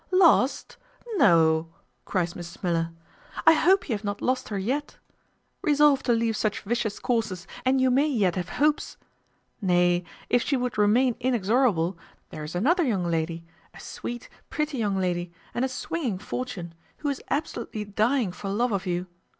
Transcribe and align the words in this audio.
"Lost! 0.09 0.77
no," 1.17 1.69
cries 2.05 2.33
Mrs 2.33 2.63
Miller; 2.63 2.91
"I 3.45 3.53
hope 3.53 3.87
you 3.87 3.93
have 3.93 4.03
not 4.03 4.19
lost 4.19 4.49
her 4.49 4.57
yet. 4.57 4.97
Resolve 5.61 6.01
to 6.01 6.11
leave 6.13 6.35
such 6.35 6.61
vicious 6.61 6.97
courses, 6.97 7.45
and 7.65 7.79
you 7.79 7.91
may 7.91 8.07
yet 8.07 8.33
have 8.33 8.49
hopes, 8.49 8.97
nay, 9.61 10.03
if 10.27 10.41
she 10.41 10.57
would 10.57 10.75
remain 10.79 11.15
inexorable, 11.19 11.99
there 12.31 12.43
is 12.43 12.55
another 12.55 12.81
young 12.83 13.05
lady, 13.11 13.45
a 13.75 13.79
sweet 13.79 14.27
pretty 14.49 14.79
young 14.79 14.97
lady, 14.99 15.31
and 15.53 15.63
a 15.63 15.67
swinging 15.69 16.17
fortune, 16.17 16.73
who 16.97 17.09
is 17.09 17.21
absolutely 17.29 17.85
dying 17.85 18.31
for 18.31 18.49
love 18.49 18.71
of 18.71 18.87
you. 18.87 19.05